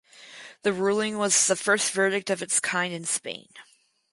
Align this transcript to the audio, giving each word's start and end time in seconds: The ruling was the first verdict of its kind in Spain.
The 0.63 0.73
ruling 0.73 1.19
was 1.19 1.45
the 1.45 1.55
first 1.55 1.91
verdict 1.91 2.31
of 2.31 2.41
its 2.41 2.59
kind 2.59 2.91
in 2.91 3.05
Spain. 3.05 3.49